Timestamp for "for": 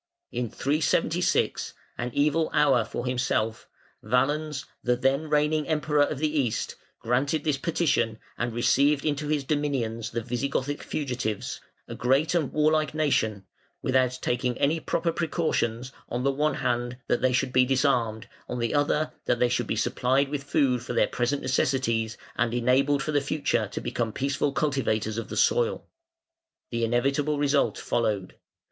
2.83-3.05, 20.81-20.93, 23.03-23.11